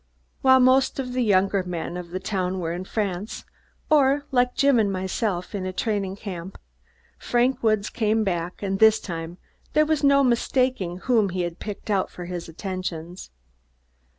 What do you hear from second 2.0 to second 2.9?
the town were in